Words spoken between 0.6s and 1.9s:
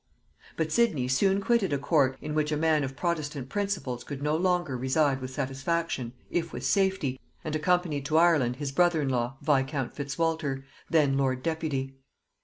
Sidney soon quitted a